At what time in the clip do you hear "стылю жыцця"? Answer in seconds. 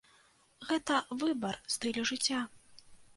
1.73-2.41